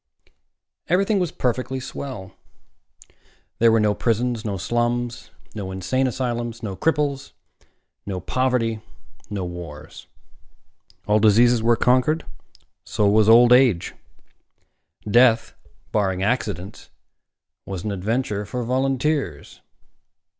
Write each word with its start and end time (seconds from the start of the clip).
Everything 0.89 1.19
was 1.19 1.31
perfectly 1.31 1.79
swell. 1.79 2.33
There 3.59 3.71
were 3.71 3.79
no 3.79 3.93
prisons, 3.93 4.43
no 4.43 4.57
slums, 4.57 5.29
no 5.53 5.69
insane 5.69 6.07
asylums, 6.07 6.63
no 6.63 6.75
cripples, 6.75 7.33
no 8.07 8.19
poverty, 8.19 8.81
no 9.29 9.45
wars. 9.45 10.07
All 11.07 11.19
diseases 11.19 11.61
were 11.61 11.75
conquered. 11.75 12.25
So 12.83 13.07
was 13.07 13.29
old 13.29 13.53
age. 13.53 13.93
Death, 15.07 15.53
barring 15.91 16.23
accidents, 16.23 16.89
was 17.67 17.83
an 17.83 17.91
adventure 17.91 18.43
for 18.43 18.63
volunteers. 18.63 19.61